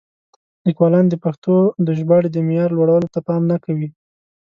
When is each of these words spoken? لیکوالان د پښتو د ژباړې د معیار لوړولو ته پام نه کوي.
لیکوالان 0.65 1.05
د 1.09 1.15
پښتو 1.23 1.55
د 1.85 1.87
ژباړې 1.99 2.29
د 2.31 2.37
معیار 2.47 2.69
لوړولو 2.73 3.07
ته 3.13 3.19
پام 3.27 3.41
نه 3.51 3.57
کوي. 3.65 3.89